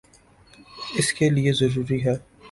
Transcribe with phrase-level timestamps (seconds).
[0.97, 2.15] اس کے لئیے ضروری ہے